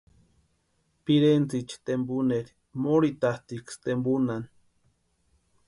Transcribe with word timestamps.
Pirentsïcha 1.05 1.77
tempunheri 1.89 2.51
morhitatʼiksï 2.81 3.77
tempunhani. 3.85 4.47